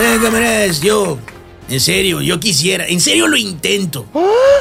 Oigan, 0.00 0.22
camaradas, 0.22 0.80
yo, 0.80 1.18
en 1.68 1.78
serio, 1.78 2.22
yo 2.22 2.40
quisiera, 2.40 2.86
en 2.86 3.02
serio 3.02 3.28
lo 3.28 3.36
intento, 3.36 4.06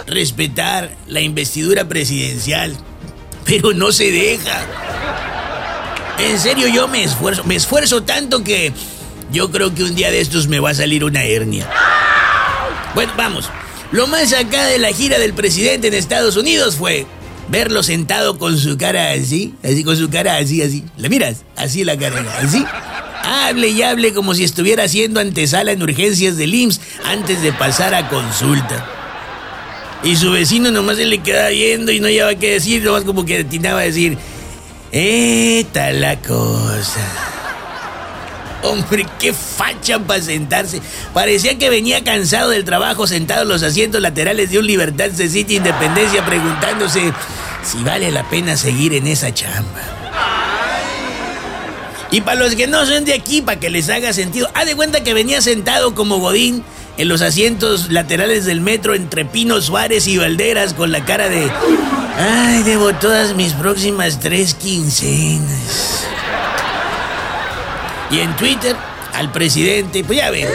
respetar 0.06 0.92
la 1.08 1.22
investidura 1.22 1.88
presidencial, 1.88 2.76
pero 3.46 3.72
no 3.72 3.94
se 3.94 4.12
deja. 4.12 4.66
En 6.18 6.38
serio, 6.38 6.68
yo 6.68 6.90
me 6.90 7.06
esfuerzo, 7.06 7.46
me 7.46 7.56
esfuerzo 7.56 8.04
tanto 8.04 8.44
que 8.44 8.74
yo 9.32 9.50
creo 9.50 9.74
que 9.74 9.84
un 9.84 9.96
día 9.96 10.12
de 10.12 10.20
estos 10.20 10.50
me 10.50 10.60
va 10.60 10.72
a 10.72 10.76
salir 10.76 11.06
una 11.06 11.24
hernia. 11.24 11.70
Bueno, 12.94 13.14
vamos. 13.16 13.50
Lo 13.94 14.08
más 14.08 14.34
acá 14.34 14.66
de 14.66 14.78
la 14.78 14.92
gira 14.92 15.20
del 15.20 15.32
presidente 15.32 15.88
en 15.88 15.94
Estados 15.94 16.36
Unidos 16.36 16.76
fue 16.76 17.06
verlo 17.48 17.82
sentado 17.82 18.38
con 18.38 18.58
su 18.58 18.78
cara 18.78 19.12
así, 19.12 19.56
así 19.64 19.86
con 19.86 19.96
su 19.96 20.10
cara 20.10 20.36
así, 20.36 20.62
así. 20.62 20.84
¿Le 20.98 21.08
miras? 21.08 21.46
Así 21.56 21.86
la 21.86 21.98
cara, 21.98 22.26
así. 22.42 22.66
Hable 23.30 23.68
y 23.68 23.84
hable 23.84 24.12
como 24.12 24.34
si 24.34 24.44
estuviera 24.44 24.86
haciendo 24.86 25.20
antesala 25.20 25.72
en 25.72 25.84
urgencias 25.84 26.36
del 26.36 26.52
IMSS 26.52 26.82
antes 27.06 27.44
de 27.44 27.54
pasar 27.54 27.94
a 27.94 28.10
consulta. 28.10 28.84
Y 30.04 30.16
su 30.16 30.32
vecino 30.32 30.72
nomás 30.72 30.98
se 30.98 31.06
le 31.06 31.20
queda 31.20 31.50
viendo 31.50 31.92
y 31.92 32.00
no 32.00 32.10
lleva 32.10 32.34
qué 32.34 32.54
decir, 32.54 32.84
nomás 32.84 33.04
como 33.04 33.26
que 33.26 33.42
atinaba 33.42 33.82
a 33.82 33.84
decir, 33.84 34.18
¡Esta 34.92 35.92
la 35.92 36.20
cosa! 36.20 37.02
Hombre, 38.64 39.06
qué 39.20 39.32
facha 39.32 40.00
para 40.00 40.22
sentarse. 40.22 40.82
Parecía 41.14 41.58
que 41.60 41.70
venía 41.70 42.04
cansado 42.04 42.50
del 42.50 42.66
trabajo 42.66 43.06
sentado 43.06 43.44
en 43.44 43.50
los 43.50 43.62
asientos 43.62 44.02
laterales 44.02 44.50
de 44.50 44.58
un 44.58 44.66
Libertad 44.66 45.12
City 45.14 45.58
Independencia 45.58 46.26
preguntándose 46.26 47.14
si 47.64 47.84
vale 47.84 48.12
la 48.12 48.28
pena 48.28 48.58
seguir 48.58 48.96
en 48.96 49.06
esa 49.06 49.32
chamba. 49.32 49.99
Y 52.12 52.22
para 52.22 52.40
los 52.40 52.56
que 52.56 52.68
no 52.68 52.86
son 52.86 53.06
de 53.06 53.14
aquí, 53.14 53.42
para 53.42 53.60
que 53.60 53.70
les 53.70 53.90
haga 53.90 54.14
sentido, 54.14 54.50
haz 54.56 54.66
de 54.66 54.76
cuenta 54.76 55.04
que 55.04 55.14
venía 55.14 55.42
sentado 55.42 55.94
como 55.94 56.18
Godín 56.18 56.64
en 56.98 57.08
los 57.08 57.22
asientos 57.22 57.92
laterales 57.92 58.46
del 58.46 58.62
metro 58.62 58.96
entre 58.96 59.26
Pino 59.26 59.62
Suárez 59.62 60.08
y 60.08 60.18
Valderas 60.18 60.74
con 60.74 60.92
la 60.92 61.06
cara 61.06 61.30
de... 61.30 61.50
Ay, 62.18 62.64
debo 62.64 62.94
todas 62.94 63.36
mis 63.36 63.54
próximas 63.54 64.20
tres 64.20 64.56
quincenas. 64.56 66.06
Y 68.12 68.20
en 68.20 68.36
Twitter, 68.36 68.76
al 69.14 69.32
presidente, 69.32 70.04
pues 70.04 70.18
ya 70.18 70.32
ven, 70.32 70.50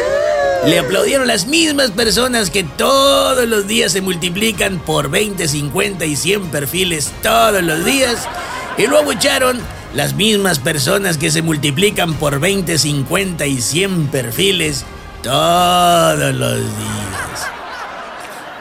le 0.67 0.79
aplaudieron 0.79 1.27
las 1.29 1.47
mismas 1.47 1.93
personas 1.93 2.51
que 2.51 2.65
todos 2.65 3.47
los 3.49 3.69
días 3.69 3.93
se 3.93 4.01
multiplican 4.01 4.81
por 4.81 5.09
20, 5.09 5.47
50 5.47 6.05
y 6.05 6.17
100 6.17 6.49
perfiles 6.49 7.13
todos 7.23 7.63
los 7.63 7.85
días. 7.85 8.29
Y 8.77 8.87
luego 8.87 9.13
echaron 9.13 9.61
las 9.95 10.15
mismas 10.15 10.59
personas 10.59 11.19
que 11.19 11.31
se 11.31 11.43
multiplican 11.43 12.15
por 12.15 12.41
20, 12.41 12.79
50 12.79 13.47
y 13.47 13.61
100 13.61 14.09
perfiles 14.09 14.85
todos 15.23 16.35
los 16.35 16.59
días. 16.59 17.51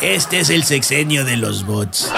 Este 0.01 0.39
es 0.39 0.49
el 0.49 0.63
sexenio 0.63 1.25
de 1.25 1.37
los 1.37 1.65
bots. 1.65 2.11